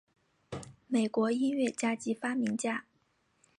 [0.87, 2.85] 美国音乐家及发明家。